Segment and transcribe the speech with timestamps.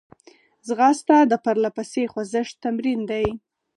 [0.67, 3.27] ځغاسته د پرلهپسې خوځښت تمرین دی